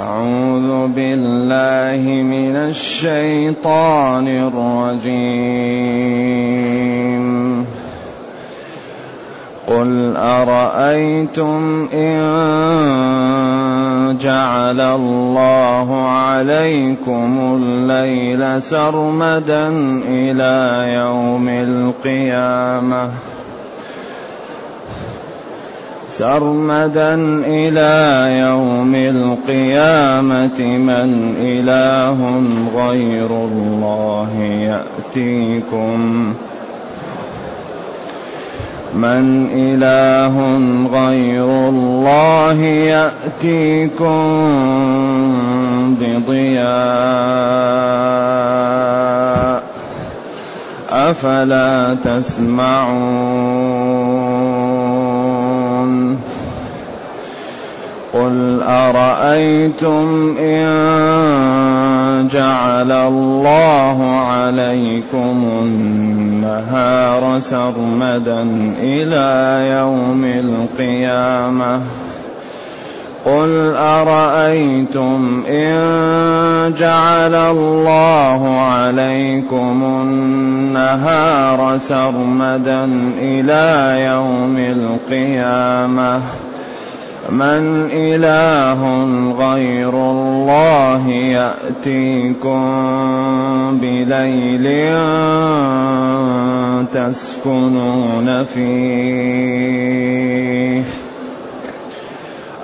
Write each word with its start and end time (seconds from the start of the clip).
أعوذ 0.00 0.86
بالله 0.86 2.22
من 2.22 2.56
الشيطان 2.56 4.28
الرجيم. 4.28 5.56
قل 9.66 10.16
أرأيتم 10.16 11.88
إن 11.94 12.16
جعل 14.20 14.80
الله 14.80 16.08
عليكم 16.08 17.58
الليل 17.62 18.62
سرمدا 18.62 19.68
إلى 20.08 20.84
يوم 20.94 21.48
القيامة؟ 21.48 23.10
سرمدا 26.18 27.14
إلى 27.46 27.92
يوم 28.38 28.94
القيامة 28.94 30.60
من 30.60 31.34
إله 31.38 32.42
غير 32.76 33.26
الله 33.26 34.30
يأتيكم. 34.40 36.34
من 38.94 39.48
إله 39.52 40.34
غير 40.92 41.68
الله 41.68 42.62
يأتيكم 42.62 44.16
بضياء. 46.00 46.66
أفلا 50.90 51.96
تسمعون؟ 52.04 53.55
أرأيتم 58.66 60.36
إن 60.38 62.28
جعل 62.32 62.92
الله 62.92 64.20
عليكم 64.20 65.48
النهار 65.62 67.40
سرمدا 67.40 68.42
إلى 68.82 69.66
يوم 69.70 70.24
القيامة؟ 70.24 71.82
قل 73.26 73.74
أرأيتم 73.76 75.44
إن 75.48 76.74
جعل 76.78 77.34
الله 77.34 78.60
عليكم 78.60 79.82
النهار 80.02 81.78
سرمدا 81.78 82.84
إلى 83.18 84.04
يوم 84.06 84.58
القيامة؟ 84.58 86.45
من 87.30 87.88
إله 87.92 88.80
غير 89.38 89.88
الله 89.88 91.08
يأتيكم 91.08 92.60
بليل 93.80 94.66
تسكنون 96.94 98.44
فيه. 98.44 99.86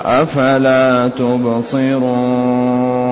أفلا 0.04 1.10
تبصرون؟ 1.18 3.11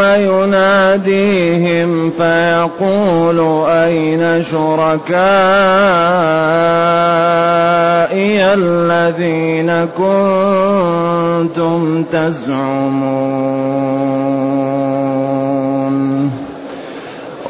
يناديهم 0.00 1.90
فيقول 2.10 3.68
أين 3.70 4.42
شركائي 4.42 5.16
الذين 8.54 9.88
كنتم 9.96 11.78
تزعمون؟ 12.02 13.46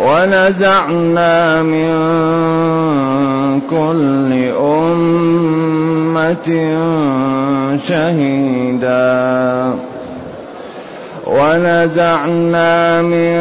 ونزعنا 0.01 1.63
من 1.63 1.91
كل 3.71 4.33
أمة 4.61 6.49
شهيدا. 7.89 9.75
ونزعنا 11.27 13.03
من 13.03 13.37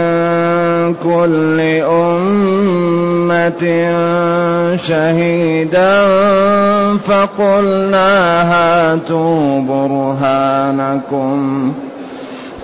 كل 1.04 1.60
أمة 1.86 3.64
شهيدا 4.76 6.06
فقلنا 6.98 8.42
هاتوا 8.52 9.62
برهانكم 9.62 11.38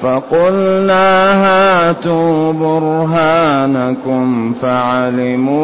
فقلنا 0.02 1.34
هاتوا 1.46 2.54
برهانكم 2.54 4.54
فعلموا 4.62 5.62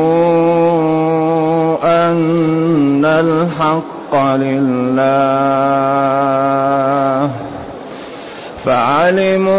أن 1.84 3.06
الحق 3.06 4.16
لله. 4.36 5.08
فعلموا 8.68 9.58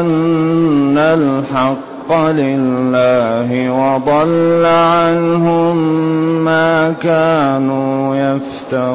أن 0.00 0.98
الحق 0.98 2.12
لله 2.12 3.70
وضل 3.70 4.66
عنهم 4.66 5.76
ما 6.44 6.94
كانوا 7.02 8.16
يفترون. 8.16 8.90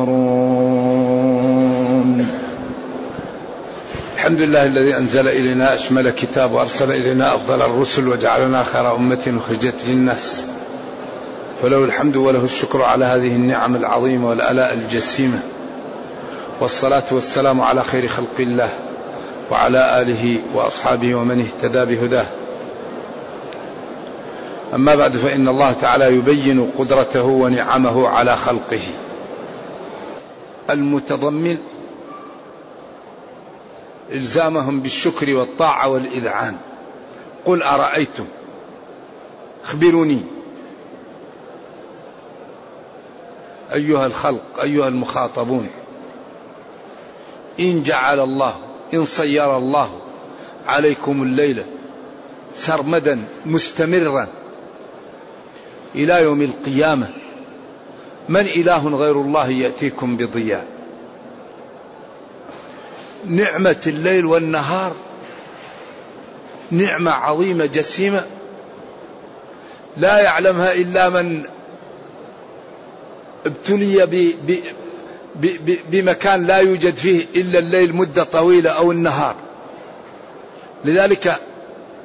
الحمد 4.16 4.42
لله 4.42 4.66
الذي 4.66 4.98
أنزل 4.98 5.28
إلينا 5.28 5.76
أشمل 5.76 6.10
كتاب 6.10 6.52
وأرسل 6.52 6.92
إلينا 6.92 7.36
أفضل 7.36 7.62
الرسل 7.62 8.08
وجعلنا 8.08 8.64
خير 8.64 8.96
أمة 8.96 9.34
أخرجت 9.38 9.76
للناس. 9.88 10.44
وله 11.64 11.84
الحمد 11.84 12.16
وله 12.16 12.44
الشكر 12.44 12.82
على 12.84 13.06
هذه 13.06 13.36
النعم 13.36 13.76
العظيمة 13.76 14.30
والآلاء 14.30 14.74
الجسيمة. 14.74 15.40
والصلاة 16.60 17.04
والسلام 17.12 17.62
على 17.62 17.84
خير 17.84 18.08
خلق 18.08 18.40
الله 18.40 18.80
وعلى 19.52 20.02
آله 20.02 20.40
وأصحابه 20.54 21.16
ومن 21.16 21.42
اهتدى 21.42 21.96
بهداه. 21.96 22.26
أما 24.74 24.96
بعد 24.96 25.18
فإن 25.18 25.48
الله 25.48 25.72
تعالى 25.72 26.06
يبين 26.06 26.72
قدرته 26.78 27.24
ونعمه 27.24 28.08
على 28.08 28.36
خلقه. 28.36 28.82
المتضمن 30.70 31.58
إلزامهم 34.12 34.82
بالشكر 34.82 35.34
والطاعة 35.34 35.90
والإذعان. 35.90 36.58
قل 37.46 37.64
أرأيتم؟ 37.64 38.26
اخبروني. 39.64 40.22
أيها 43.74 44.06
الخلق 44.06 44.60
أيها 44.62 44.88
المخاطبون. 44.88 45.70
إن 47.60 47.84
جعل 47.84 48.20
الله 48.20 48.56
إن 48.94 49.06
صير 49.06 49.58
الله 49.58 49.90
عليكم 50.68 51.24
الليل 51.24 51.64
سرمدا 52.54 53.24
مستمرا 53.46 54.28
إلى 55.96 56.22
يوم 56.22 56.42
القيامة. 56.42 57.10
من 58.30 58.42
إله 58.42 58.88
غير 58.88 59.22
الله 59.22 59.50
يأتيكم 59.50 60.18
بضياء. 60.18 60.66
نعمة 63.26 63.82
الليل 63.88 64.26
والنهار 64.26 64.94
نعمة 66.72 67.12
عظيمة 67.12 67.66
جسيمة 67.66 68.26
لا 69.98 70.20
يعلمها 70.20 70.74
إلا 70.74 71.10
من 71.10 71.44
ابتلي 73.46 74.06
بمكان 75.90 76.48
لا 76.48 76.58
يوجد 76.58 76.96
فيه 76.96 77.26
إلا 77.36 77.60
الليل 77.60 77.96
مدة 77.96 78.24
طويلة 78.24 78.72
أو 78.72 78.92
النهار. 78.92 79.36
لذلك 80.86 81.40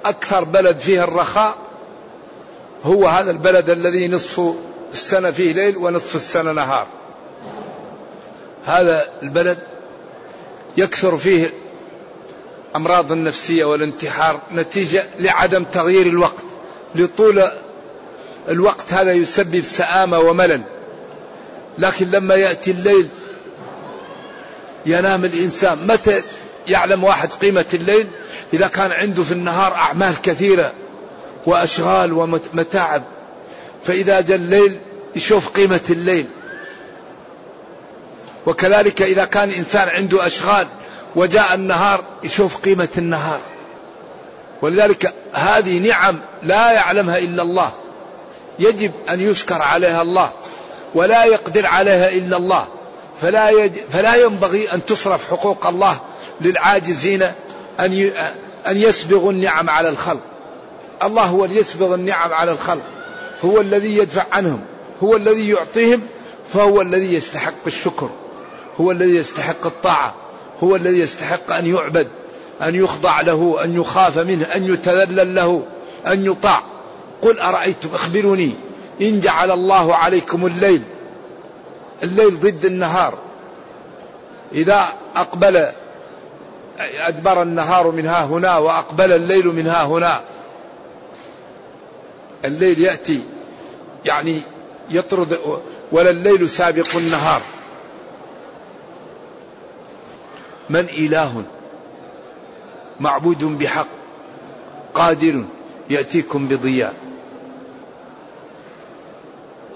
أكثر 0.05 0.45
بلد 0.45 0.79
فيه 0.79 1.05
الرخاء 1.05 1.55
هو 2.85 3.09
هذا 3.09 3.31
البلد 3.31 3.71
الذي 3.71 4.09
نصف 4.09 4.55
السنة 4.93 5.31
فيه 5.31 5.53
ليل 5.53 5.77
ونصف 5.77 6.15
السنة 6.15 6.53
نهار. 6.53 6.87
هذا 8.65 9.05
البلد 9.23 9.59
يكثر 10.77 11.17
فيه 11.17 11.51
أمراض 12.77 13.13
النفسية 13.13 13.65
والانتحار 13.65 14.41
نتيجة 14.53 15.05
لعدم 15.19 15.65
تغيير 15.65 16.07
الوقت 16.07 16.45
لطول 16.95 17.43
الوقت 18.49 18.93
هذا 18.93 19.13
يسبب 19.13 19.65
سآمة 19.65 20.19
وملل. 20.19 20.63
لكن 21.79 22.11
لما 22.11 22.35
يأتي 22.35 22.71
الليل 22.71 23.09
ينام 24.87 25.25
الإنسان. 25.25 25.87
متى 25.87 26.23
يعلم 26.69 27.05
واحد 27.05 27.33
قيمة 27.33 27.65
الليل؟ 27.75 28.09
إذا 28.53 28.67
كان 28.67 28.93
عنده 28.93 29.23
في 29.23 29.33
النهار 29.33 29.75
أعمال 29.75 30.15
كثيرة 30.23 30.73
وأشغال 31.47 32.13
ومتاعب. 32.13 33.03
فإذا 33.85 34.21
جاء 34.21 34.37
الليل 34.37 34.81
يشوف 35.17 35.49
قيمة 35.49 35.81
الليل. 35.91 36.27
وكذلك 38.47 39.03
إذا 39.03 39.25
كان 39.25 39.51
إنسان 39.51 39.89
عنده 39.89 40.27
أشغال 40.27 40.67
وجاء 41.17 41.55
النهار 41.55 42.05
يشوف 42.25 42.57
قيمة 42.57 42.89
النهار. 42.99 43.41
ولذلك 44.63 45.15
هذه 45.33 45.79
نعم 45.79 46.21
لا 46.43 46.73
يعلمها 46.73 47.19
إلا 47.19 47.43
الله. 47.43 47.73
يجب 48.59 48.93
أن 49.11 49.21
يشكر 49.21 49.63
عليها 49.63 50.03
الله 50.03 50.31
ولا 50.95 51.25
يقدر 51.25 51.67
عليها 51.67 52.11
إلا 52.11 52.37
الله. 52.37 52.67
فلا, 53.23 53.51
يج... 53.51 53.73
فلا 53.93 54.17
ينبغي 54.17 54.73
أن 54.73 54.85
تصرف 54.85 55.31
حقوق 55.31 55.67
الله 55.67 56.01
للعاجزين 56.41 57.23
أن 57.81 57.93
ي... 57.93 58.13
أن 58.67 58.77
يسبغوا 58.77 59.33
النعم 59.33 59.71
على 59.71 59.89
الخلق. 59.89 60.21
الله 61.03 61.25
هو 61.25 61.45
اللي 61.45 61.57
يسبغ 61.57 61.95
النعم 61.95 62.33
على 62.33 62.53
الخلق. 62.53 62.83
هو 63.45 63.61
الذي 63.61 63.97
يدفع 63.97 64.25
عنهم. 64.33 64.61
هو 65.03 65.17
الذي 65.17 65.49
يعطيهم. 65.49 66.03
فهو 66.53 66.81
الذي 66.81 67.15
يستحق 67.15 67.67
الشكر. 67.67 68.11
هو 68.81 68.91
الذي 68.91 69.17
يستحق 69.17 69.67
الطاعة. 69.67 70.15
هو 70.63 70.77
الذي 70.77 70.99
يستحق 70.99 71.53
أن 71.53 71.67
يعبد 71.67 72.09
أن 72.63 72.75
يخضع 72.75 73.21
له 73.21 73.65
أن 73.65 73.81
يخاف 73.81 74.19
منه 74.19 74.45
أن 74.45 74.73
يتذلل 74.73 75.35
له 75.35 75.63
أن 76.07 76.27
يطاع. 76.27 76.63
قل 77.23 77.39
أرأيتم؟ 77.39 77.89
أخبروني. 77.95 78.55
إن 79.01 79.21
جعل 79.21 79.51
الله 79.51 79.95
عليكم 79.95 80.47
الليل. 80.47 80.83
الليل 82.03 82.41
ضد 82.41 82.65
النهار. 82.65 83.19
إذا 84.53 84.89
أقبل 85.17 85.67
أدبر 86.79 87.43
النهار 87.43 87.91
من 87.91 88.07
ها 88.07 88.25
هنا 88.25 88.59
وأقبل 88.59 89.13
الليل 89.13 89.47
من 89.47 89.67
ها 89.67 89.85
هنا. 89.85 90.21
الليل 92.45 92.79
يأتي 92.79 93.23
يعني 94.05 94.43
يطرد 94.91 95.39
ولا 95.93 96.11
الليل 96.11 96.51
سابق 96.51 96.97
النهار. 96.97 97.43
من 100.71 100.89
إله؟ 100.89 101.43
معبود 103.01 103.45
بحق 103.45 103.87
قادر 104.95 105.45
يأتيكم 105.91 106.49
بضياء. 106.49 106.95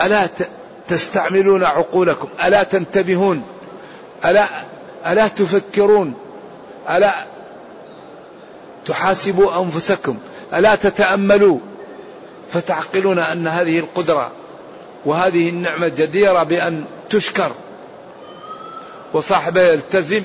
ألا 0.02 0.28
تستعملون 0.88 1.64
عقولكم؟ 1.64 2.28
ألا 2.44 2.62
تنتبهون؟ 2.62 3.42
ألا 4.24 4.46
ألا 5.06 5.28
تفكرون؟ 5.28 6.14
ألا 6.90 7.26
تحاسبوا 8.86 9.62
أنفسكم؟ 9.62 10.18
ألا 10.54 10.74
تتأملوا؟ 10.74 11.58
فتعقلون 12.52 13.18
أن 13.18 13.46
هذه 13.46 13.78
القدرة 13.78 14.30
وهذه 15.04 15.48
النعمة 15.48 15.88
جديرة 15.88 16.42
بأن 16.42 16.84
تشكر. 17.10 17.52
وصاحبه 19.14 19.62
يلتزم 19.62 20.22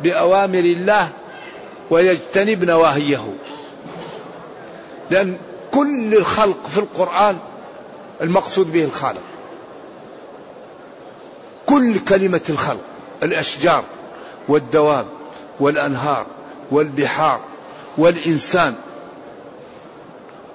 بأوامر 0.00 0.58
الله 0.58 1.12
ويجتنب 1.90 2.64
نواهيه. 2.64 3.34
لأن 5.10 5.38
كل 5.72 6.14
الخلق 6.14 6.66
في 6.68 6.78
القرآن 6.78 7.38
المقصود 8.20 8.72
به 8.72 8.84
الخالق. 8.84 9.22
كل 11.68 11.98
كلمة 11.98 12.40
الخلق 12.48 12.80
الأشجار 13.22 13.84
والدواب 14.48 15.06
والأنهار 15.60 16.26
والبحار 16.70 17.40
والإنسان. 17.98 18.74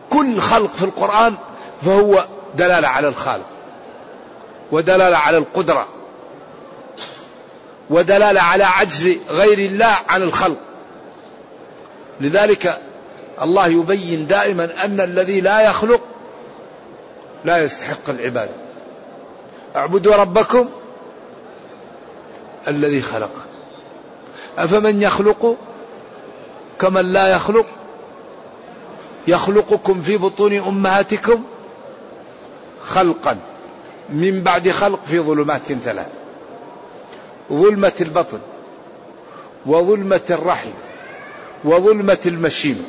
كل 0.10 0.40
خلق 0.40 0.70
في 0.76 0.86
القرآن 0.86 1.36
فهو 1.82 2.28
دلالة 2.56 2.88
على 2.88 3.08
الخالق 3.08 3.46
ودلالة 4.72 5.18
على 5.18 5.38
القدرة 5.38 5.88
ودلالة 7.90 8.42
على 8.42 8.64
عجز 8.64 9.18
غير 9.30 9.58
الله 9.58 9.96
عن 10.10 10.22
الخلق. 10.22 10.58
لذلك 12.22 12.82
الله 13.42 13.68
يبين 13.68 14.28
دائما 14.28 14.86
أن 14.86 15.02
الذي 15.02 15.42
لا 15.42 15.62
يخلق 15.62 16.02
لا 17.46 17.64
يستحق 17.64 18.10
العبادة. 18.10 18.52
اعبدوا 19.76 20.16
ربكم 20.16 20.70
الذي 22.68 23.02
خلق. 23.02 23.32
أفمن 24.58 25.02
يخلق 25.02 25.58
كمن 26.82 27.12
لا 27.12 27.28
يخلق؟ 27.28 27.66
يخلقكم 29.28 30.02
في 30.02 30.18
بطون 30.18 30.54
أمهاتكم 30.54 31.44
خلقا. 32.84 33.38
من 34.10 34.42
بعد 34.44 34.72
خلق 34.72 35.00
في 35.06 35.20
ظلمات 35.20 35.74
ثلاث. 35.74 36.08
ظلمة 37.54 37.94
البطن 38.02 38.40
وظلمة 39.66 40.22
الرحم 40.30 40.72
وظلمة 41.64 42.18
المشيمة 42.26 42.84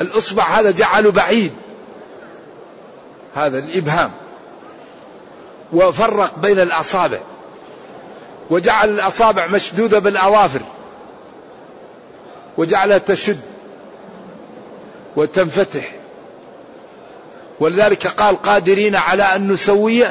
الإصبع 0.00 0.44
هذا 0.44 0.70
جعله 0.70 1.10
بعيد. 1.10 1.52
هذا 3.34 3.58
الإبهام. 3.58 4.10
وفرق 5.72 6.38
بين 6.38 6.60
الأصابع. 6.60 7.18
وجعل 8.50 8.88
الأصابع 8.88 9.46
مشدودة 9.46 9.98
بالأظافر. 9.98 10.60
وجعلها 12.58 12.98
تشد. 12.98 13.40
وتنفتح. 15.16 15.90
ولذلك 17.60 18.06
قال 18.06 18.42
قادرين 18.42 18.96
على 18.96 19.22
أن 19.22 19.52
نسوي. 19.52 20.04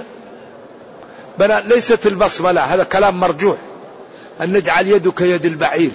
بنا 1.40 1.60
ليست 1.60 2.08
البصمة 2.08 2.52
لا 2.52 2.76
هذا 2.76 2.84
كلام 2.84 3.20
مرجوح. 3.20 3.58
أن 4.42 4.54
نجعل 4.54 4.88
يده 4.88 5.12
كيد 5.12 5.46
البعير. 5.46 5.92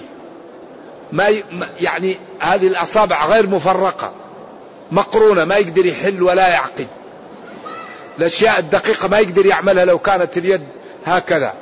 ما 1.11 1.41
يعني 1.79 2.17
هذه 2.39 2.67
الأصابع 2.67 3.25
غير 3.25 3.47
مفرقة. 3.47 4.11
مقرونة 4.91 5.45
ما 5.45 5.55
يقدر 5.55 5.85
يحل 5.85 6.23
ولا 6.23 6.47
يعقد. 6.47 6.87
الأشياء 8.19 8.59
الدقيقة 8.59 9.07
ما 9.07 9.19
يقدر 9.19 9.45
يعملها 9.45 9.85
لو 9.85 9.99
كانت 9.99 10.37
اليد 10.37 10.63
هكذا. 11.05 11.53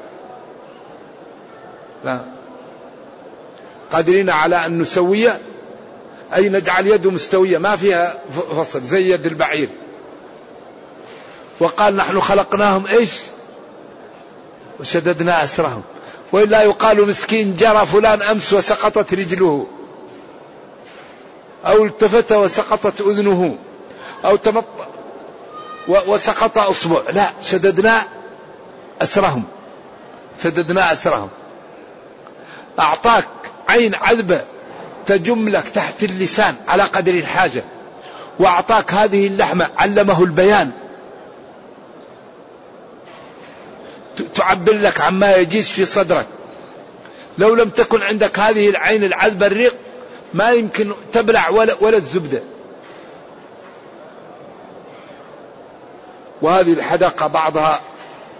لا. 2.04 2.22
قادرين 3.92 4.30
على 4.30 4.66
أن 4.66 4.80
نسوي 4.80 5.30
أي 6.36 6.50
نجعل 6.50 6.88
يده 6.88 7.12
مستوية 7.12 7.58
ما 7.58 7.76
فيها 7.76 8.20
فصل 8.58 8.82
زي 8.82 9.12
يد 9.12 9.26
البعير. 9.26 9.70
وقال 11.60 11.96
نحن 11.96 12.20
خلقناهم 12.20 12.88
إيش؟ 12.88 13.22
وشددنا 14.80 15.44
أسرهم. 15.44 15.82
وإلا 16.32 16.62
يقال 16.62 17.08
مسكين 17.08 17.56
جرى 17.56 17.86
فلان 17.86 18.22
أمس 18.22 18.54
وسقطت 18.54 19.14
رجله. 19.14 19.68
أو 21.66 21.86
التفت 21.86 22.32
وسقطت 22.32 23.02
أذنه. 23.02 23.58
أو 24.26 24.36
وسقط 25.88 26.58
أصبع. 26.58 27.01
لا 27.13 27.30
شددنا 27.42 28.04
أسرهم. 29.01 29.44
شددنا 30.44 30.92
أسرهم. 30.92 31.30
أعطاك 32.80 33.27
عين 33.70 33.96
عذبة 33.96 34.46
تجم 35.06 35.50
لك 35.50 35.68
تحت 35.68 36.04
اللسان 36.04 36.56
على 36.68 36.84
قدر 36.84 37.13
الحاجة. 37.13 37.63
وأعطاك 38.39 38.94
هذه 38.94 39.27
اللحمة 39.27 39.70
علمه 39.77 40.24
البيان. 40.24 40.72
تعبر 44.36 44.74
لك 44.74 45.01
عما 45.01 45.36
يجيش 45.36 45.72
في 45.72 45.86
صدرك. 45.86 46.27
لو 47.38 47.56
لم 47.56 47.70
تكن 47.70 48.01
عندك 48.01 48.39
هذه 48.39 48.70
العين 48.70 49.04
العذبة 49.04 49.46
الريق 49.46 49.75
ما 50.34 50.51
يمكن 50.51 50.92
تبلع 51.13 51.50
ولا, 51.50 51.75
ولا 51.82 51.98
الزبدة. 51.98 52.44
وهذه 56.46 56.74
الحدقة 56.74 57.28
بعضها 57.28 57.80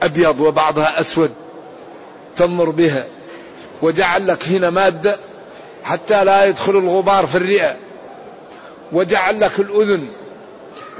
أبيض 0.04 0.40
وبعضها 0.40 1.00
أسود 1.00 1.32
تنظر 2.36 2.70
بها 2.70 3.08
وجعل 3.82 4.28
لك 4.28 4.48
هنا 4.48 4.70
مادة 4.70 5.18
حتى 5.84 6.24
لا 6.24 6.46
يدخل 6.46 6.78
الغبار 6.78 7.28
في 7.28 7.36
الرئة 7.36 7.78
وجعل 8.92 9.42
لك 9.42 9.60
الأذن 9.60 10.08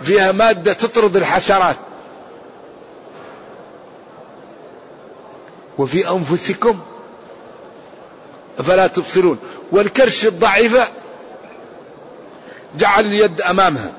فيها 0.02 0.32
مادة 0.32 0.74
تطرد 0.74 1.16
الحشرات. 1.16 1.76
وفي 5.78 6.10
أنفسكم 6.10 6.80
أفلا 8.60 8.88
تبصرون. 8.88 9.40
والكرش 9.72 10.26
الضعيفة 10.26 10.88
جعل 12.78 13.06
اليد 13.06 13.42
أمامها. 13.42 13.92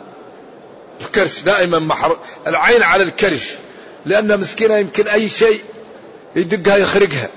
الكرش 1.00 1.40
دائما 1.40 1.78
محر 1.78 2.18
العين 2.46 2.82
على 2.82 3.02
الكرش 3.02 3.54
لأن 4.06 4.40
مسكينة 4.40 4.76
يمكن 4.76 5.08
أي 5.08 5.28
شيء 5.28 5.60
يدقها 6.36 6.76
يخرقها. 6.76 7.28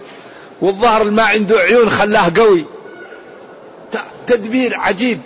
والظهر 0.62 1.04
ما 1.04 1.24
عنده 1.24 1.60
عيون 1.60 1.90
خلاه 1.90 2.32
قوي. 2.38 2.66
تدبير 4.28 4.80
عجيب. 4.80 5.22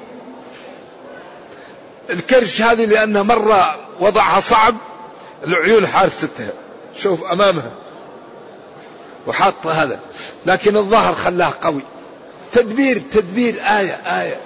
الكرش 2.10 2.62
هذه 2.62 2.86
لأنها 2.86 3.24
مرة 3.24 3.88
وضعها 4.00 4.40
صعب 4.40 4.76
العيون 5.48 5.88
حارستها. 5.88 6.54
شوف 6.98 7.24
أمامها. 7.24 7.72
وحاط 9.28 9.68
هذا. 9.68 10.00
لكن 10.46 10.78
الظهر 10.78 11.16
خلاه 11.16 11.54
قوي. 11.62 11.82
تدبير 12.52 13.02
تدبير 13.12 13.56
آية 13.56 13.94
آية. 13.94 14.40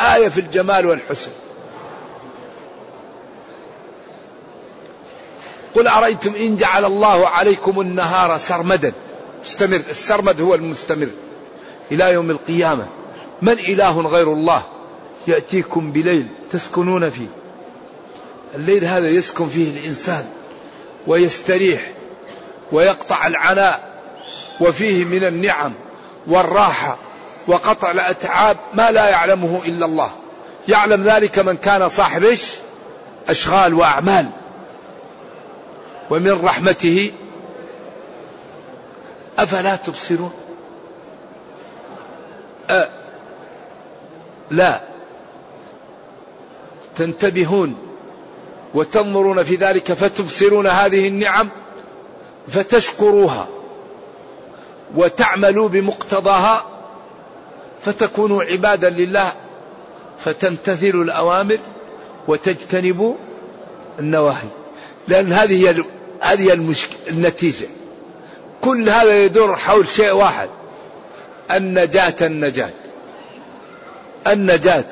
آية 0.00 0.28
في 0.28 0.40
الجمال 0.40 0.86
والحسن. 0.86 1.30
قل 5.74 5.88
أرأيتم 5.88 6.34
إن 6.34 6.56
جعل 6.56 6.84
الله 6.84 7.28
عليكم 7.28 7.80
النهار 7.80 8.38
سرمدا. 8.38 8.92
مستمر. 9.44 9.82
السرمد 9.88 10.40
هو 10.40 10.54
المستمر. 10.54 11.08
إلى 11.92 12.12
يوم 12.12 12.30
القيامة. 12.30 12.86
من 13.42 13.52
إله 13.52 14.00
غير 14.00 14.32
الله 14.32 14.62
يأتيكم 15.26 15.92
بليل 15.92 16.26
تسكنون 16.52 17.10
فيه. 17.10 17.26
الليل 18.54 18.84
هذا 18.84 19.08
يسكن 19.08 19.48
فيه 19.48 19.70
الإنسان 19.70 20.26
ويستريح 21.06 21.92
ويقطع 22.72 23.26
العناء 23.26 23.94
وفيه 24.60 25.04
من 25.04 25.28
النعم 25.28 25.72
والراحة 26.26 26.98
وقطع 27.46 27.90
الأتعاب 27.90 28.56
ما 28.74 28.90
لا 28.90 29.08
يعلمه 29.08 29.62
إلا 29.66 29.86
الله. 29.86 30.10
يعلم 30.68 31.04
ذلك 31.04 31.38
من 31.38 31.56
كان 31.56 31.88
صاحب 31.88 32.36
أشغال 33.28 33.74
وأعمال. 33.74 34.26
ومن 36.10 36.44
رحمته 36.44 37.12
أفلا 39.38 39.76
تبصرون؟ 39.76 40.32
أه 42.70 42.88
لا. 44.50 44.80
تنتبهون 46.96 47.76
وتنظرون 48.74 49.42
في 49.42 49.56
ذلك 49.56 49.92
فتبصرون 49.92 50.66
هذه 50.66 51.08
النعم 51.08 51.48
فتشكروها 52.48 53.48
وتعملوا 54.94 55.68
بمقتضاها 55.68 56.66
فتكونوا 57.80 58.42
عبادا 58.42 58.90
لله 58.90 59.32
فتمتثلوا 60.18 61.04
الأوامر 61.04 61.58
وتجتنبوا 62.28 63.14
النواهي. 63.98 64.48
لأن 65.08 65.32
هذه 65.32 65.68
هي 65.68 65.84
هذه 66.20 66.52
المشكلة 66.52 66.98
النتيجة. 67.08 67.66
كل 68.60 68.88
هذا 68.88 69.24
يدور 69.24 69.56
حول 69.56 69.88
شيء 69.88 70.12
واحد. 70.12 70.48
النجاة 71.50 72.14
النجاة. 72.20 72.70
النجاة. 74.26 74.84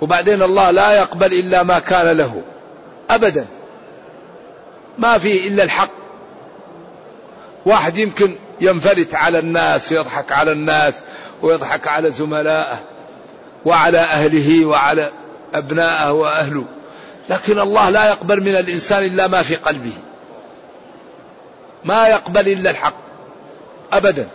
وبعدين 0.00 0.42
الله 0.42 0.70
لا 0.70 0.92
يقبل 0.92 1.32
إلا 1.32 1.62
ما 1.62 1.78
كان 1.78 2.16
له. 2.16 2.42
أبدا. 3.10 3.46
ما 4.98 5.18
في 5.18 5.48
إلا 5.48 5.62
الحق. 5.62 5.90
واحد 7.66 7.98
يمكن 7.98 8.34
ينفلت 8.60 9.14
على 9.14 9.38
الناس 9.38 9.92
ويضحك 9.92 10.32
على 10.32 10.52
الناس 10.52 10.94
ويضحك 11.42 11.88
على 11.88 12.10
زملائه 12.10 12.84
وعلى 13.64 13.98
أهله 13.98 14.66
وعلى 14.66 15.12
أبنائه 15.54 16.12
وأهله. 16.12 16.64
لكن 17.28 17.58
الله 17.58 17.90
لا 17.90 18.08
يقبل 18.08 18.40
من 18.40 18.56
الإنسان 18.56 19.04
إلا 19.04 19.26
ما 19.26 19.42
في 19.42 19.56
قلبه. 19.56 19.92
ما 21.84 22.08
يقبل 22.08 22.48
إلا 22.48 22.70
الحق. 22.70 22.96
أبدا. 23.92 24.28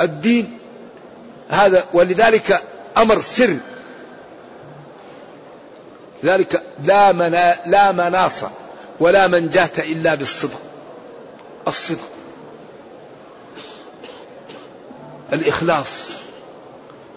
الدين 0.00 0.58
هذا 1.48 1.84
ولذلك 1.92 2.62
أمر 2.96 3.20
سر. 3.20 3.56
لذلك 6.22 6.62
لا 6.84 7.12
منا 7.12 7.56
لا 7.66 7.92
مناص 7.92 8.44
ولا 9.00 9.26
منجاة 9.26 9.70
إلا 9.78 10.14
بالصدق. 10.14 10.60
الصدق. 11.68 12.10
الإخلاص. 15.32 16.10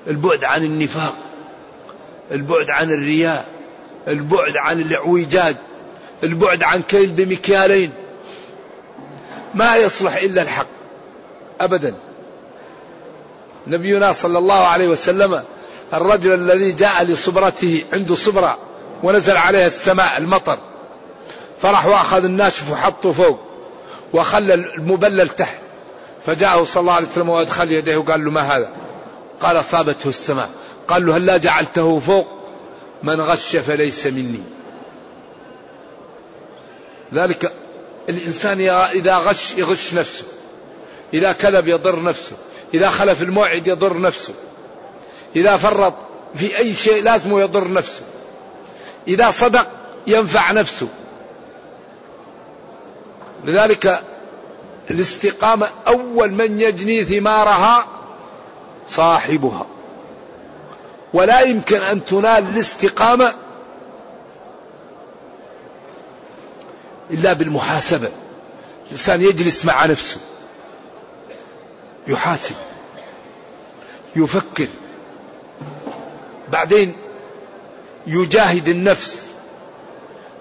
البعد 0.07 0.43
عن 0.43 0.63
النفاق. 0.63 1.26
البعد 2.31 2.69
عن 2.69 2.91
الرياء 2.91 3.45
البعد 4.07 4.57
عن 4.57 4.81
الاعوجاج 4.81 5.55
البعد 6.23 6.63
عن 6.63 6.81
كيل 6.81 7.07
بمكيالين. 7.07 7.91
ما 9.53 9.75
يصلح 9.75 10.15
إلا 10.15 10.41
الحق 10.41 10.67
أبدا. 11.61 11.95
نبينا 13.67 14.11
صلى 14.11 14.37
الله 14.37 14.67
عليه 14.67 14.87
وسلم 14.87 15.43
الرجل 15.93 16.33
الذي 16.33 16.71
جاء 16.71 17.03
لصبرته 17.03 17.83
عنده 17.93 18.15
صبرة 18.15 18.57
ونزل 19.03 19.37
عليها 19.37 19.67
السماء 19.67 20.17
المطر 20.17 20.59
فرح 21.61 21.85
وأخذ 21.85 22.23
الناشف 22.23 22.71
وحطه 22.71 23.11
فوق 23.11 23.39
وخلى 24.13 24.53
المبلل 24.53 25.29
تحت 25.29 25.57
فجاءه 26.25 26.63
صلى 26.63 26.81
الله 26.81 26.93
عليه 26.93 27.07
وسلم 27.07 27.29
وأدخل 27.29 27.71
يديه 27.71 27.97
وقال 27.97 28.25
له 28.25 28.31
ما 28.31 28.41
هذا؟ 28.41 28.69
قال 29.39 29.59
أصابته 29.59 30.09
السماء. 30.09 30.49
قال 30.87 31.05
له 31.05 31.17
هل 31.17 31.25
لا 31.25 31.37
جعلته 31.37 31.99
فوق؟ 31.99 32.27
من 33.03 33.21
غش 33.21 33.55
فليس 33.55 34.07
مني. 34.07 34.41
ذلك 37.13 37.53
الإنسان 38.09 38.61
إذا 38.69 39.17
غش 39.17 39.57
يغش 39.57 39.93
نفسه 39.93 40.25
إذا 41.13 41.31
كذب 41.31 41.67
يضر 41.67 42.03
نفسه 42.03 42.35
إذا 42.73 42.89
خلف 42.89 43.21
الموعد 43.21 43.67
يضر 43.67 44.01
نفسه 44.01 44.33
إذا 45.35 45.57
فرط 45.57 45.93
في 46.35 46.57
أي 46.57 46.73
شيء 46.73 47.03
لازم 47.03 47.39
يضر 47.39 47.71
نفسه 47.71 48.01
إذا 49.07 49.31
صدق 49.31 49.67
ينفع 50.07 50.51
نفسه. 50.51 50.87
لذلك 53.43 54.03
الاستقامة 54.91 55.69
أول 55.87 56.31
من 56.31 56.61
يجني 56.61 57.03
ثمارها 57.03 57.87
صاحبها. 58.87 59.65
ولا 61.13 61.41
يمكن 61.41 61.81
أن 61.81 62.05
تنال 62.05 62.49
الاستقامة 62.49 63.33
إلا 67.11 67.33
بالمحاسبة. 67.33 68.11
الإنسان 68.85 69.21
يجلس 69.21 69.65
مع 69.65 69.85
نفسه 69.85 70.17
يحاسب 72.07 72.55
يفكر 74.15 74.67
بعدين 76.49 76.95
يجاهد 78.07 78.67
النفس 78.67 79.25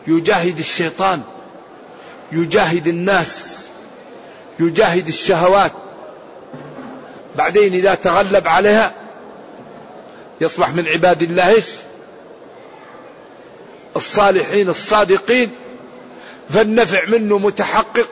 يجاهد 0.07 0.59
الشيطان 0.59 1.23
يجاهد 2.33 2.87
الناس 2.87 3.67
يجاهد 4.59 5.09
الشهوات 5.09 5.73
بعدين 7.37 7.73
إذا 7.75 7.95
تغلب 7.95 8.49
عليها 8.49 9.06
يصبح 10.41 10.69
من 10.69 10.87
عباد 10.89 11.23
الله 11.23 11.63
الصالحين 13.97 14.69
الصادقين 14.69 15.51
فالنفع 16.51 17.05
منه 17.05 17.39
متحقق. 17.39 18.09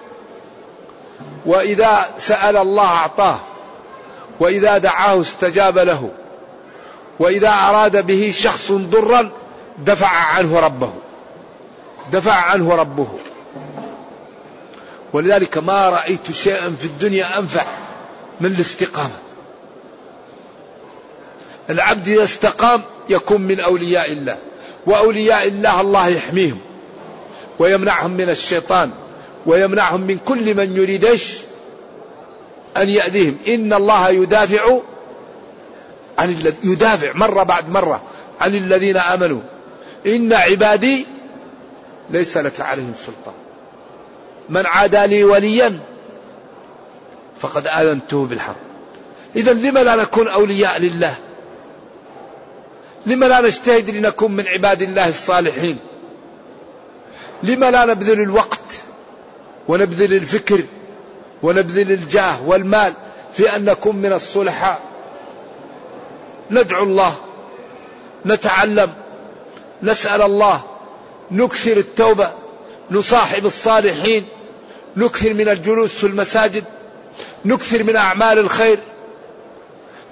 وإذا 1.46 2.14
سأل 2.18 2.56
الله 2.56 2.86
أعطاه 2.86 3.40
وإذا 4.40 4.78
دعاه 4.78 5.20
استجاب 5.20 5.78
له 5.78 6.10
وإذا 7.18 7.48
أراد 7.48 8.06
به 8.06 8.30
شخص 8.34 8.72
ضرا 8.72 9.30
دفع 9.78 10.08
عنه 10.08 10.60
ربه 10.60 10.92
دفع 12.12 12.32
عنه 12.32 12.74
ربه. 12.74 13.08
ولذلك 15.12 15.58
ما 15.58 15.88
رأيت 15.88 16.32
شيئا 16.32 16.76
في 16.80 16.84
الدنيا 16.84 17.38
أنفع 17.38 17.64
من 18.40 18.46
الاستقامة. 18.46 19.18
العبد 21.70 22.08
إذا 22.08 22.24
استقام 22.24 22.82
يكون 23.08 23.40
من 23.40 23.60
أولياء 23.60 24.12
الله 24.12 24.38
وأولياء 24.86 25.48
الله 25.48 25.80
الله 25.80 26.08
يحميهم 26.08 26.58
ويمنعهم 27.58 28.10
من 28.10 28.30
الشيطان 28.30 28.90
ويمنعهم 29.46 30.00
من 30.00 30.18
كل 30.18 30.54
من 30.54 30.76
يريد 30.76 31.04
أن 32.76 32.88
يأذيهم. 32.88 33.38
إن 33.48 33.72
الله 33.72 34.08
يدافع 34.08 34.78
عن 36.18 36.54
يدافع 36.64 37.12
مرة 37.12 37.42
بعد 37.42 37.68
مرة 37.68 38.02
عن 38.40 38.54
الذين 38.54 38.96
آمنوا. 38.96 39.40
إن 40.06 40.32
عبادي 40.32 41.06
ليس 42.10 42.36
لك 42.36 42.60
عليهم 42.60 42.92
سلطان. 43.06 43.34
من 44.48 44.66
عادى 44.66 45.06
لي 45.06 45.24
وليا 45.24 45.80
فقد 47.40 47.66
آذنته 47.66 48.26
بالحق. 48.26 48.56
إذا 49.36 49.52
لما 49.52 49.80
لا 49.80 49.96
نكون 49.96 50.28
أولياء 50.28 50.78
لله؟ 50.78 51.16
لما 53.06 53.26
لا 53.26 53.40
نجتهد 53.40 53.90
لنكون 53.90 54.32
من 54.32 54.46
عباد 54.46 54.82
الله 54.82 55.08
الصالحين؟ 55.08 55.78
لما 57.42 57.70
لا 57.70 57.84
نبذل 57.84 58.20
الوقت 58.20 58.60
ونبذل 59.68 60.12
الفكر 60.12 60.62
ونبذل 61.42 61.92
الجاه 61.92 62.48
والمال 62.48 62.94
في 63.32 63.56
أن 63.56 63.64
نكون 63.64 63.96
من 63.96 64.12
الصلحاء؟ 64.12 64.80
ندعو 66.50 66.84
الله 66.84 67.16
نتعلم 68.26 68.94
نسأل 69.82 70.22
الله 70.22 70.62
نكثر 71.30 71.76
التوبة 71.76 72.32
نصاحب 72.90 73.46
الصالحين 73.46 74.28
نكثر 74.96 75.34
من 75.34 75.48
الجلوس 75.48 75.90
في 75.90 76.06
المساجد 76.06 76.64
نكثر 77.44 77.82
من 77.82 77.96
أعمال 77.96 78.38
الخير. 78.38 78.78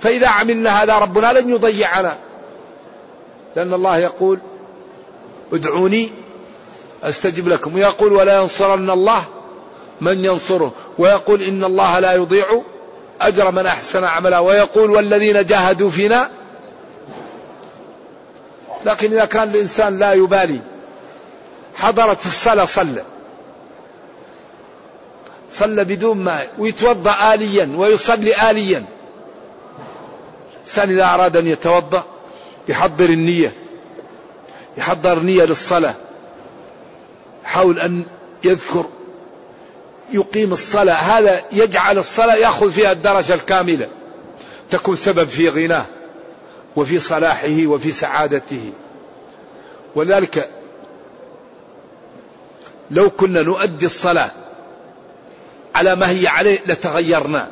فإذا 0.01 0.29
عملنا 0.29 0.83
هذا 0.83 0.99
ربنا 0.99 1.33
لن 1.33 1.51
يضيعنا. 1.51 2.19
لأن 3.57 3.75
الله 3.75 3.99
يقول 3.99 4.39
ادعوني 5.53 6.13
أستجب 7.03 7.49
لكم 7.49 7.75
ويقول 7.75 8.13
ولا 8.13 8.41
ينصرن 8.41 8.91
الله 8.91 9.25
من 10.01 10.25
ينصره 10.25 10.73
ويقول 10.99 11.43
إن 11.43 11.65
الله 11.65 11.99
لا 11.99 12.13
يضيع 12.13 12.63
أجر 13.21 13.51
من 13.51 13.67
أحسن 13.67 14.05
عملا 14.05 14.39
ويقول 14.39 14.91
والذين 14.91 15.47
جاهدوا 15.47 15.91
فينا. 15.91 16.31
لكن 18.85 19.13
إذا 19.13 19.25
كان 19.25 19.51
الإنسان 19.51 19.99
لا 19.99 20.13
يبالي 20.13 20.61
حضرت 21.77 22.27
الصلاة 22.27 22.65
صلى. 22.65 23.03
صلى 25.51 25.85
بدون 25.85 26.19
ماء 26.19 26.51
ويتوضأ 26.59 27.35
آليا 27.35 27.73
ويصلي 27.77 28.51
آليا. 28.51 28.85
الإنسان 30.55 30.91
إذا 30.91 31.05
أراد 31.05 31.37
أن 31.37 31.47
يتوضأ 31.47 32.05
يحضر 32.69 33.11
النية 33.11 33.53
يحضر 34.77 35.19
نية 35.19 35.45
للصلاة 35.45 35.95
حاول 37.45 37.79
أن 37.79 38.05
يذكر 38.45 38.85
يقيم 40.13 40.53
الصلاة 40.53 40.95
هذا 40.95 41.43
يجعل 41.53 41.99
الصلاة 41.99 42.35
يأخذ 42.35 42.71
فيها 42.71 42.93
الدرجة 42.93 43.35
الكاملة 43.35 43.89
تكون 44.71 44.97
سبب 44.97 45.29
في 45.29 45.49
غناه 45.49 45.87
وفي 46.77 46.99
صلاحه 46.99 47.67
وفي 47.67 47.93
سعادته. 47.93 48.73
ولذلك 49.95 50.51
لو 52.91 53.11
كنا 53.11 53.43
نؤدي 53.43 53.87
الصلاة 53.87 54.31
على 55.75 55.97
ما 55.97 56.11
هي 56.11 56.29
عليه 56.29 56.59
لتغيرنا. 56.67 57.49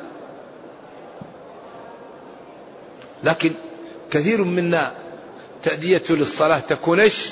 لكن 3.25 3.55
كثير 4.11 4.45
منا 4.45 5.00
تأدية 5.63 6.03
للصلاة 6.11 6.59
تكون 6.59 7.01
إيش؟ 7.01 7.31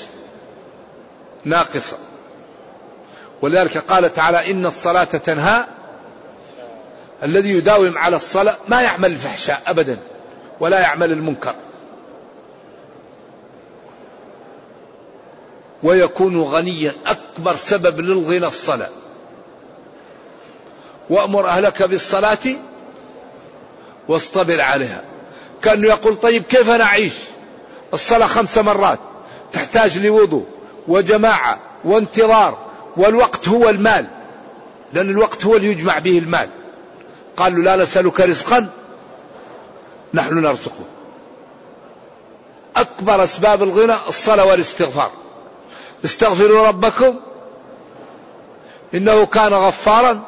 ناقصة. 1.45 1.97
ولذلك 3.41 3.77
قال 3.77 4.13
تعالى 4.13 4.51
إن 4.51 4.65
الصلاة 4.65 5.03
تنهى. 5.03 5.65
الذي 7.23 7.49
يداوم 7.49 7.97
على 7.97 8.15
الصلاة 8.15 8.55
ما 8.67 8.81
يعمل 8.81 9.11
الفحشاء 9.11 9.61
أبدا 9.67 9.97
ولا 10.59 10.79
يعمل 10.79 11.11
المنكر. 11.11 11.55
ويكون 15.83 16.41
غنيا 16.41 16.93
أكبر 17.05 17.55
سبب 17.55 17.99
للغنى 17.99 18.47
الصلاة. 18.47 18.89
وأمر 21.09 21.47
أهلك 21.47 21.83
بالصلاة 21.83 22.55
واصطبر 24.07 24.61
عليها. 24.61 25.03
كأنه 25.61 25.87
يقول 25.87 26.15
طيب 26.15 26.43
كيف 26.43 26.69
نعيش؟ 26.69 27.13
الصلاة 27.93 28.27
خمس 28.27 28.57
مرات. 28.57 28.99
تحتاج 29.53 29.97
لوضوء 29.97 30.45
وجماعة 30.87 31.59
وانتظار 31.83 32.57
والوقت 32.97 33.47
هو 33.47 33.69
المال 33.69 34.07
لأن 34.93 35.09
الوقت 35.09 35.45
هو 35.45 35.55
اللي 35.55 35.71
يجمع 35.71 35.99
به 35.99 36.17
المال. 36.17 36.49
قالوا 37.37 37.63
لا 37.63 37.75
نسألك 37.75 38.19
رزقا 38.21 38.69
نحن 40.13 40.33
نرزقه. 40.33 40.83
أكبر 42.75 43.23
أسباب 43.23 43.63
الغنى 43.63 43.95
الصلاة 44.07 44.45
والاستغفار. 44.45 45.11
استغفروا 46.05 46.67
ربكم 46.67 47.19
إنه 48.93 49.25
كان 49.25 49.53
غفارا. 49.53 50.21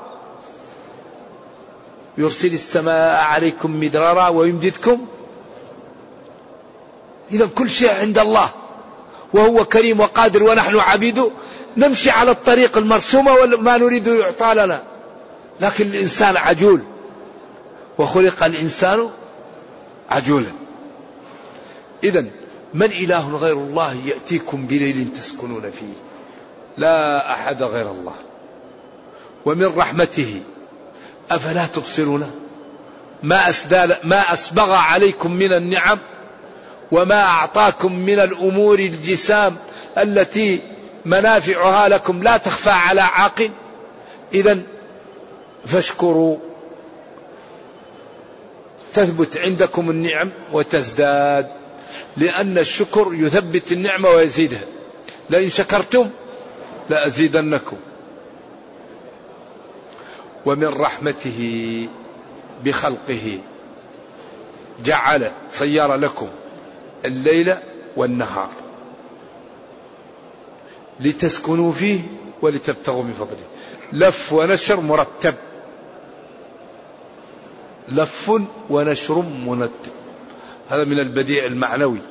يرسل 2.18 2.54
السماء 2.54 3.24
عليكم 3.24 3.80
مدرارا 3.80 4.28
ويمددكم. 4.28 5.08
إذا 7.32 7.50
كل 7.56 7.70
شيء 7.70 7.94
عند 7.96 8.20
الله 8.20 8.54
وهو 9.34 9.66
كريم 9.66 10.00
وقادر 10.00 10.44
ونحن 10.44 10.76
عبيده 10.76 11.32
نمشي 11.78 12.10
على 12.10 12.32
الطريق 12.32 12.78
المرسومة 12.78 13.34
وما 13.34 13.78
نريد 13.78 14.08
يعطى 14.08 14.54
لنا. 14.54 14.84
لكن 15.62 15.88
الإنسان 15.88 16.38
عجول 16.38 16.82
وخلق 17.98 18.44
الإنسان 18.44 19.10
عجولا. 20.10 20.52
إذا 22.04 22.26
من 22.74 22.86
إله 22.86 23.36
غير 23.36 23.54
الله 23.54 23.96
يأتيكم 24.06 24.68
بليل 24.68 25.08
تسكنون 25.16 25.72
فيه؟ 25.72 25.94
لا 26.78 27.34
أحد 27.34 27.64
غير 27.64 27.92
الله. 27.92 28.16
ومن 29.46 29.66
رحمته 29.66 30.42
أفلا 31.32 31.66
تبصرون؟ 31.66 32.32
ما 33.24 33.50
أسدال 33.50 33.98
ما 34.04 34.34
أسبغ 34.34 34.72
عليكم 34.72 35.32
من 35.32 35.54
النعم؟ 35.54 36.00
وما 36.92 37.24
أعطاكم 37.24 37.96
من 37.96 38.20
الأمور 38.20 38.80
الجسام 38.80 39.58
التي 39.98 40.62
منافعها 41.06 41.90
لكم 41.90 42.24
لا 42.24 42.38
تخفى 42.38 42.70
على 42.70 43.02
عاقل. 43.02 43.52
إذا 44.34 44.60
فاشكروا. 45.66 46.38
تثبت 48.94 49.38
عندكم 49.38 49.90
النعم 49.90 50.30
وتزداد 50.52 51.52
لأن 52.18 52.58
الشكر 52.58 53.14
يثبت 53.14 53.72
النعمة 53.72 54.10
ويزيدها. 54.10 54.64
لئن 55.30 55.50
شكرتم 55.50 56.10
لأزيدنكم. 56.90 57.78
ومن 60.46 60.68
رحمته 60.68 61.88
بخلقه 62.64 63.40
جعل 64.84 65.32
سير 65.50 65.96
لكم. 65.96 66.30
الليل 67.06 67.56
والنهار. 67.96 68.50
لتسكنوا 71.00 71.72
فيه 71.72 72.00
ولتبتغوا 72.42 73.04
من 73.04 73.14
فضله. 73.14 73.44
لف 73.94 74.34
ونشر 74.34 74.80
مرتب. 74.80 75.36
لف 77.90 78.32
ونشر 78.70 79.22
مرتب 79.22 79.92
هذا 80.70 80.84
من 80.84 81.00
البديع 81.00 81.46
المعنوي. 81.46 82.02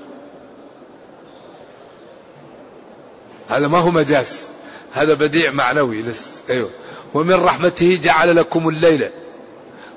هذا 3.48 3.68
ما 3.68 3.78
هو 3.78 3.90
مجاز. 3.90 4.46
هذا 4.92 5.14
بديع 5.14 5.50
معنوي. 5.50 6.02
لس 6.02 6.40
أيوه. 6.50 6.70
ومن 7.14 7.34
رحمته 7.34 8.00
جعل 8.02 8.36
لكم 8.36 8.68
الليل 8.68 9.10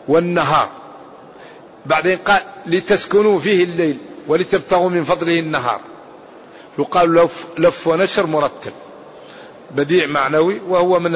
والنهار. 0.08 0.70
بعدين 1.86 2.18
قال 2.18 2.42
لتسكنوا 2.66 3.40
فيه 3.40 3.64
الليل. 3.64 3.98
ولتبتغوا 4.28 4.90
من 4.90 5.04
فضله 5.04 5.40
النهار. 5.40 5.80
يقال 6.80 7.14
لف, 7.14 7.46
لف 7.58 7.88
ونشر 7.88 8.26
مرتب. 8.26 8.72
بديع 9.72 10.08
معنوي 10.08 10.62
وهو 10.68 11.00
من 11.00 11.12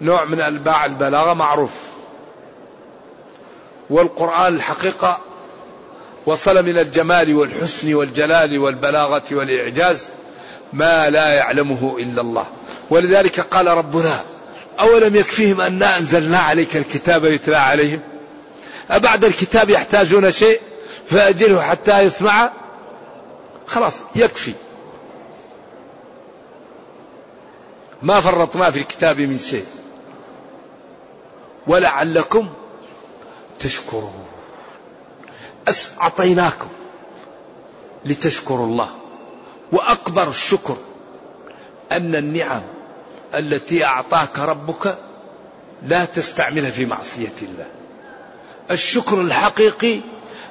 نوع 0.00 0.24
من 0.24 0.40
ألباع 0.40 0.84
البلاغة 0.84 1.34
معروف. 1.34 1.72
والقرآن 3.90 4.54
الحقيقة 4.54 5.18
وصل 6.26 6.64
من 6.64 6.78
الجمال 6.78 7.36
والحسن 7.36 7.94
والجلال 7.94 8.58
والبلاغة 8.58 9.22
والإعجاز 9.32 10.08
ما 10.72 11.10
لا 11.10 11.34
يعلمه 11.34 11.96
إلا 11.98 12.20
الله. 12.20 12.46
ولذلك 12.90 13.40
قال 13.40 13.66
ربنا 13.66 14.20
أولم 14.80 15.16
يكفيهم 15.16 15.60
أنا 15.60 15.98
أنزلنا 15.98 16.38
عليك 16.38 16.76
الكتاب 16.76 17.24
يتلى 17.24 17.56
عليهم؟ 17.56 18.00
أبعد 18.90 19.24
الكتاب 19.24 19.70
يحتاجون 19.70 20.30
شيء؟ 20.30 20.60
فأجله 21.10 21.62
حتى 21.62 22.00
يسمع. 22.00 22.52
خلاص 23.66 24.02
يكفي. 24.16 24.52
ما 28.02 28.20
فرطنا 28.20 28.70
في 28.70 28.78
الكتاب 28.78 29.20
من 29.20 29.38
شيء. 29.38 29.66
ولعلكم 31.66 32.48
تشكرون. 33.58 34.24
أعطيناكم 36.00 36.68
لتشكروا 38.04 38.66
الله. 38.66 38.90
وأكبر 39.72 40.28
الشكر 40.28 40.76
أن 41.92 42.14
النعم 42.14 42.62
التي 43.34 43.84
أعطاك 43.84 44.38
ربك 44.38 44.98
لا 45.82 46.04
تستعملها 46.04 46.70
في 46.70 46.86
معصية 46.86 47.32
الله. 47.42 47.66
الشكر 48.70 49.20
الحقيقي 49.20 50.00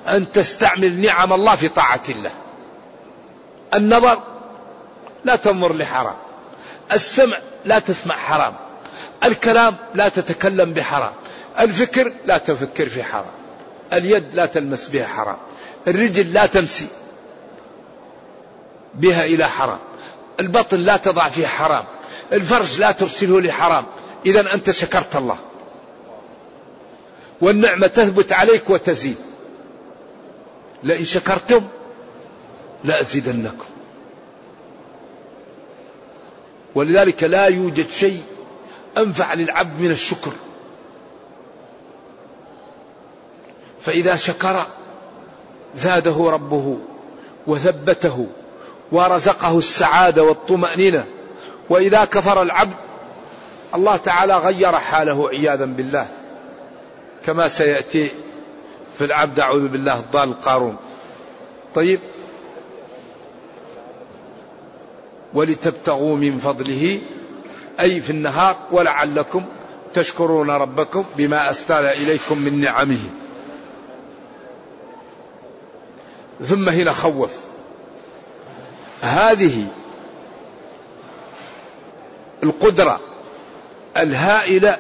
أن 0.08 0.32
تستعمل 0.32 1.02
نعم 1.02 1.34
الله 1.34 1.56
في 1.56 1.70
طاعة 1.70 2.04
الله. 2.10 2.32
النظر 3.74 4.22
لا 5.24 5.36
تنظر 5.36 5.74
لحرام. 5.74 6.16
السمع 6.92 7.40
لا 7.66 7.80
تسمع 7.80 8.18
حرام. 8.18 8.56
الكلام 9.24 9.76
لا 9.94 10.10
تتكلم 10.10 10.74
بحرام. 10.74 11.14
الفكر 11.60 12.14
لا 12.26 12.38
تفكر 12.38 12.90
في 12.90 13.04
حرام. 13.04 13.32
اليد 13.94 14.26
لا 14.34 14.46
تلمس 14.46 14.88
بها 14.88 15.08
حرام. 15.08 15.38
الرجل 15.88 16.34
لا 16.34 16.46
تمسي 16.46 16.88
بها 18.94 19.26
إلى 19.26 19.50
حرام. 19.50 19.80
البطن 20.40 20.78
لا 20.78 20.98
تضع 20.98 21.30
فيه 21.30 21.48
حرام. 21.48 21.86
الفرج 22.34 22.80
لا 22.80 22.92
ترسله 22.92 23.42
لحرام. 23.42 23.86
إذا 24.26 24.54
أنت 24.54 24.72
شكرت 24.72 25.16
الله. 25.16 25.38
والنعمة 27.42 27.88
تثبت 27.88 28.34
عليك 28.34 28.70
وتزيد. 28.70 29.18
لئن 30.84 31.06
شكرتم 31.06 31.62
لأزيدنكم. 32.84 33.66
ولذلك 36.76 37.24
لا 37.24 37.46
يوجد 37.46 37.90
شيء 37.90 38.24
أنفع 38.98 39.34
للعبد 39.34 39.82
من 39.82 39.92
الشكر. 39.92 40.32
فإذا 43.82 44.16
شكر 44.16 44.66
زاده 45.76 46.30
ربه 46.30 46.78
وثبته 47.48 48.28
ورزقه 48.92 49.58
السعادة 49.58 50.24
والطمأنينة 50.24 51.06
وإذا 51.70 52.06
كفر 52.06 52.42
العبد 52.42 52.76
الله 53.76 53.98
تعالى 53.98 54.38
غير 54.38 54.72
حاله 54.72 55.30
عياذا 55.30 55.66
بالله. 55.66 56.08
كما 57.26 57.48
سيأتي 57.48 58.12
في 58.98 59.06
العبد 59.06 59.40
أعوذ 59.40 59.68
بالله 59.68 60.00
الضال 60.00 60.42
قارون. 60.42 60.78
طيب. 61.76 62.00
ولتبتغوا 65.34 66.18
من 66.18 66.40
فضله 66.40 67.00
أي 67.80 68.02
في 68.02 68.10
النهار 68.10 68.58
ولعلكم 68.72 69.46
تشكرون 69.94 70.50
ربكم 70.50 71.06
بما 71.18 71.52
أستال 71.52 71.86
إليكم 71.86 72.38
من 72.38 72.62
نعمه. 72.62 73.00
ثم 76.46 76.70
هنا 76.70 76.92
خوف. 76.94 77.40
هذه 79.02 79.68
القدرة 82.44 83.00
الهائلة 83.98 84.78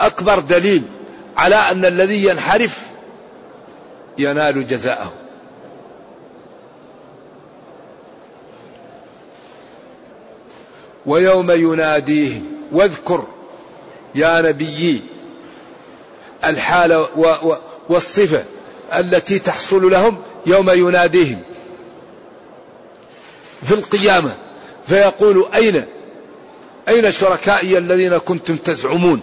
أكبر 0.00 0.38
دليل 0.38 0.82
على 1.36 1.54
أن 1.54 1.84
الذي 1.84 2.24
ينحرف 2.24 2.88
ينال 4.18 4.66
جزاءه. 4.66 5.12
ويوم 11.06 11.50
يناديهم 11.50 12.44
واذكر 12.72 13.24
يا 14.14 14.40
نبيي 14.40 15.02
الحالة 16.44 17.08
والصفة 17.88 18.44
التي 18.94 19.38
تحصل 19.38 19.90
لهم 19.90 20.18
يوم 20.46 20.70
يناديهم. 20.70 21.42
في 23.62 23.74
القيامة 23.74 24.34
فيقول 24.86 25.48
أين؟ 25.54 25.84
أين 26.88 27.12
شركائي 27.12 27.78
الذين 27.78 28.18
كنتم 28.18 28.56
تزعمون؟ 28.56 29.22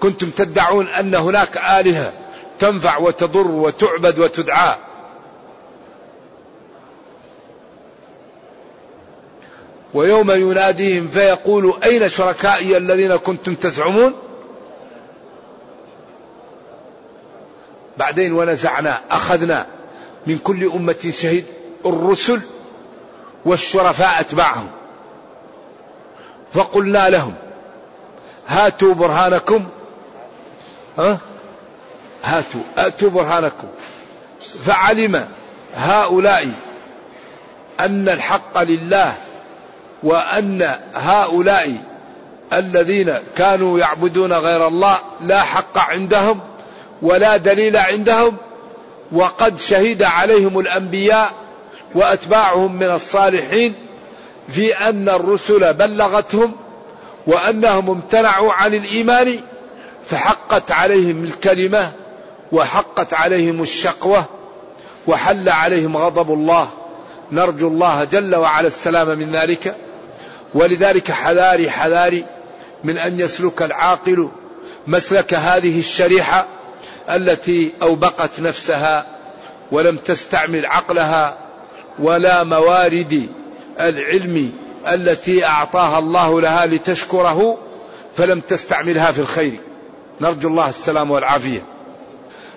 كنتم 0.00 0.30
تدعون 0.30 0.86
أن 0.86 1.14
هناك 1.14 1.56
آلهة 1.56 2.12
تنفع 2.60 2.98
وتضر 2.98 3.46
وتعبد 3.46 4.18
وتدعى. 4.18 4.76
ويوم 9.94 10.30
يناديهم 10.30 11.08
فيقول 11.08 11.74
أين 11.84 12.08
شركائي 12.08 12.76
الذين 12.76 13.16
كنتم 13.16 13.54
تزعمون؟ 13.54 14.14
بعدين 17.98 18.32
ونزعنا 18.32 19.00
أخذنا 19.10 19.66
من 20.26 20.38
كل 20.38 20.64
أمة 20.64 21.10
شهيد 21.10 21.44
الرسل 21.86 22.40
والشرفاء 23.44 24.20
أتبعهم 24.20 24.70
فقلنا 26.52 27.10
لهم 27.10 27.34
هاتوا 28.48 28.94
برهانكم. 28.94 29.68
ها 30.98 31.18
هاتوا 32.24 32.60
أتوا 32.78 33.10
برهانكم. 33.10 33.68
فعلم 34.64 35.26
هؤلاء 35.76 36.48
أن 37.80 38.08
الحق 38.08 38.62
لله 38.62 39.16
وأن 40.02 40.76
هؤلاء 40.94 41.76
الذين 42.52 43.18
كانوا 43.36 43.78
يعبدون 43.78 44.32
غير 44.32 44.68
الله 44.68 44.98
لا 45.20 45.42
حق 45.42 45.78
عندهم 45.78 46.40
ولا 47.02 47.36
دليل 47.36 47.76
عندهم 47.76 48.36
وقد 49.12 49.58
شهد 49.58 50.02
عليهم 50.02 50.58
الأنبياء 50.58 51.32
وأتباعهم 51.94 52.76
من 52.76 52.90
الصالحين 52.90 53.74
في 54.48 54.74
أن 54.76 55.08
الرسل 55.08 55.74
بلغتهم 55.74 56.56
وأنهم 57.26 57.90
امتنعوا 57.90 58.52
عن 58.52 58.74
الإيمان 58.74 59.40
فحقت 60.06 60.72
عليهم 60.72 61.24
الكلمة 61.24 61.92
وحقت 62.52 63.14
عليهم 63.14 63.62
الشقوة 63.62 64.24
وحل 65.06 65.48
عليهم 65.48 65.96
غضب 65.96 66.32
الله. 66.32 66.68
نرجو 67.32 67.68
الله 67.68 68.04
جل 68.04 68.34
وعلا 68.34 68.66
السلام 68.66 69.08
من 69.08 69.30
ذلك. 69.32 69.76
ولذلك 70.54 71.10
حذاري 71.12 71.70
حذاري 71.70 72.24
من 72.84 72.98
أن 72.98 73.20
يسلك 73.20 73.62
العاقل 73.62 74.28
مسلك 74.86 75.34
هذه 75.34 75.78
الشريحة 75.78 76.46
التي 77.10 77.72
أوبقت 77.82 78.40
نفسها 78.40 79.06
ولم 79.72 79.96
تستعمل 79.96 80.66
عقلها 80.66 81.36
ولا 81.98 82.44
موارد 82.44 83.28
العلم 83.80 84.52
التي 84.86 85.46
أعطاها 85.46 85.98
الله 85.98 86.40
لها 86.40 86.66
لتشكره 86.66 87.58
فلم 88.16 88.40
تستعملها 88.40 89.12
في 89.12 89.18
الخير. 89.18 89.60
نرجو 90.20 90.48
الله 90.48 90.68
السلام 90.68 91.10
والعافية. 91.10 91.62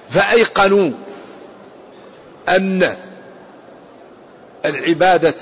فأيقنوا 0.09 0.91
أن 2.49 2.97
العبادة 4.65 5.33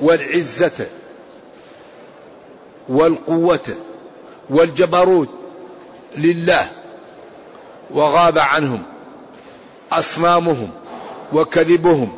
والعزة 0.00 0.86
والقوة 2.88 3.76
والجبروت 4.50 5.28
لله 6.16 6.70
وغاب 7.90 8.38
عنهم 8.38 8.82
أصنامهم 9.92 10.70
وكذبهم 11.32 12.12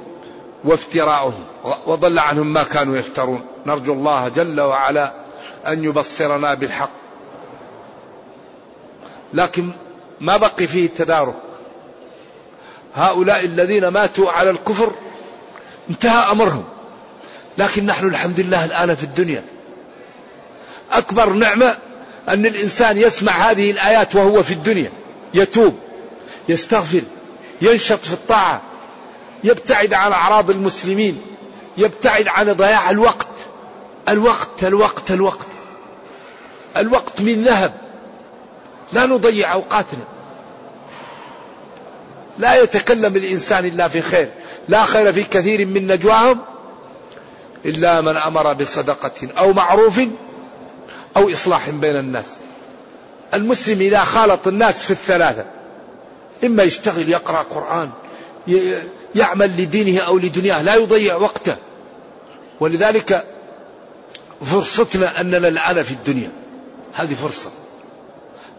وافتراؤهم 0.64 1.44
وضل 1.86 2.18
عنهم 2.18 2.52
ما 2.52 2.62
كانوا 2.62 2.96
يفترون. 2.96 3.46
نرجو 3.66 3.92
الله 3.92 4.28
جل 4.28 4.60
وعلا 4.60 5.12
أن 5.66 5.84
يبصرنا 5.84 6.54
بالحق. 6.54 6.90
لكن 9.34 9.70
ما 10.22 10.36
بقي 10.36 10.66
فيه 10.66 10.88
تدارك 10.88 11.34
هؤلاء 12.94 13.44
الذين 13.44 13.88
ماتوا 13.88 14.30
على 14.30 14.50
الكفر 14.50 14.92
انتهى 15.90 16.32
أمرهم. 16.32 16.64
لكن 17.58 17.86
نحن 17.86 18.06
الحمد 18.06 18.40
لله 18.40 18.64
الآن 18.64 18.94
في 18.94 19.02
الدنيا. 19.02 19.44
أكبر 20.92 21.32
نعمة 21.32 21.76
أن 22.28 22.46
الإنسان 22.46 22.98
يسمع 22.98 23.32
هذه 23.32 23.70
الآيات 23.70 24.14
وهو 24.14 24.42
في 24.42 24.50
الدنيا. 24.50 24.90
يتوب 25.34 25.78
يستغفر 26.48 27.02
ينشط 27.62 28.00
في 28.04 28.12
الطاعة 28.12 28.62
يبتعد 29.44 29.94
عن 29.94 30.12
أعراض 30.12 30.50
المسلمين 30.50 31.22
يبتعد 31.76 32.28
عن 32.28 32.52
ضياع 32.52 32.90
الوقت. 32.90 33.26
الوقت 34.08 34.64
الوقت 34.64 35.10
الوقت. 35.10 35.46
الوقت 36.76 37.20
من 37.20 37.42
ذهب. 37.42 37.91
لا 38.92 39.06
نضيع 39.06 39.52
أوقاتنا. 39.52 40.04
لا 42.38 42.62
يتكلم 42.62 43.16
الإنسان 43.16 43.64
إلا 43.64 43.88
في 43.88 44.02
خير. 44.02 44.28
لا 44.68 44.84
خير 44.84 45.12
في 45.12 45.22
كثير 45.22 45.66
من 45.66 45.86
نجواهم 45.86 46.40
إلا 47.64 48.00
من 48.00 48.16
أمر 48.16 48.52
بصدقة 48.52 49.28
أو 49.38 49.52
معروف 49.52 50.00
أو 51.16 51.32
إصلاح 51.32 51.70
بين 51.70 51.96
الناس. 51.96 52.26
المسلم 53.34 53.80
إذا 53.80 54.00
خالط 54.04 54.48
الناس 54.48 54.84
في 54.84 54.90
الثلاثة 54.90 55.44
إما 56.44 56.62
يشتغل 56.62 57.08
يقرأ 57.08 57.42
قرآن 57.42 57.90
يعمل 59.14 59.62
لدينه 59.62 60.00
أو 60.00 60.18
لدنياه 60.18 60.62
لا 60.62 60.74
يضيع 60.74 61.16
وقته. 61.16 61.56
ولذلك 62.60 63.26
فرصتنا 64.42 65.20
أننا 65.20 65.48
الآن 65.48 65.82
في 65.82 65.90
الدنيا. 65.90 66.30
هذه 66.94 67.14
فرصة. 67.14 67.50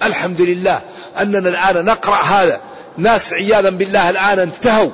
الحمد 0.03 0.41
لله 0.41 0.81
أننا 1.19 1.49
الآن 1.49 1.85
نقرأ 1.85 2.15
هذا. 2.15 2.61
ناس 2.97 3.33
عياذا 3.33 3.69
بالله 3.69 4.09
الآن 4.09 4.39
انتهوا. 4.39 4.89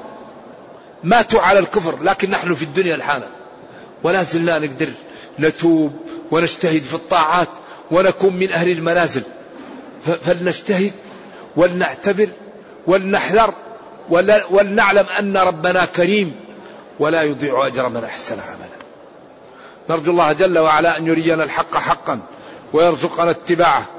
ماتوا 1.03 1.41
على 1.41 1.59
الكفر 1.59 2.03
لكن 2.03 2.29
نحن 2.29 2.53
في 2.53 2.62
الدنيا 2.62 2.95
الحالة 2.95 3.27
ولا 4.03 4.23
زلنا 4.23 4.59
نقدر 4.59 4.89
نتوب 5.39 5.93
ونجتهد 6.31 6.81
في 6.81 6.93
الطاعات 6.93 7.47
ونكون 7.91 8.35
من 8.35 8.51
أهل 8.51 8.71
المنازل. 8.71 9.23
فلنجتهد 10.25 10.91
ولنعتبر 11.55 12.29
ولنحذر 12.88 13.53
ولنعلم 14.49 15.05
أن 15.19 15.38
ربنا 15.38 15.85
كريم 15.85 16.35
ولا 16.99 17.21
يضيع 17.21 17.67
أجر 17.67 17.89
من 17.89 18.03
أحسن 18.03 18.35
عملا. 18.39 18.79
نرجو 19.89 20.12
الله 20.12 20.33
جل 20.33 20.59
وعلا 20.59 20.97
أن 20.97 21.07
يرينا 21.07 21.43
الحق 21.43 21.77
حقا 21.77 22.19
ويرزقنا 22.73 23.31
اتباعه. 23.31 23.98